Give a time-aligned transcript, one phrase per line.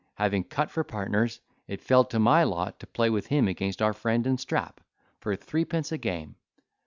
[0.15, 3.93] Having cut for partners, it fell to my lot to play with him against our
[3.93, 4.81] friend and Strap,
[5.19, 6.37] for threepence a game.